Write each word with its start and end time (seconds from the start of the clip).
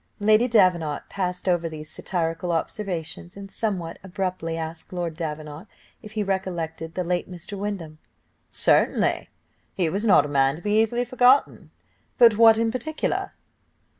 Lady 0.19 0.47
Davenant 0.47 1.03
passed 1.09 1.47
over 1.47 1.69
these 1.69 1.87
satirical 1.87 2.51
observations, 2.51 3.37
and 3.37 3.51
somewhat 3.51 3.99
abruptly 4.03 4.57
asked 4.57 4.91
Lord 4.91 5.15
Davenant 5.15 5.67
if 6.01 6.13
he 6.13 6.23
recollected 6.23 6.95
the 6.95 7.03
late 7.03 7.29
Mr. 7.29 7.55
Windham. 7.55 7.99
"Certainly 8.51 9.29
he 9.75 9.89
was 9.91 10.03
not 10.03 10.25
a 10.25 10.27
man 10.27 10.55
to 10.55 10.63
be 10.63 10.81
easily 10.81 11.05
forgotten: 11.05 11.69
but 12.17 12.35
what 12.35 12.57
in 12.57 12.71
particular?" 12.71 13.33